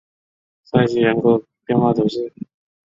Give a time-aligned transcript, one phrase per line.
[0.63, 2.33] 塞西人口变化图示